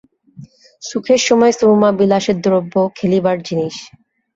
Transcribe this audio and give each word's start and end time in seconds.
সুখের 0.81 1.21
সময় 1.27 1.53
সুরমা 1.53 1.89
বিলাসের 1.99 2.37
দ্রব্য, 2.41 2.73
খেলিবার 2.97 3.37
জিনিস। 3.47 3.75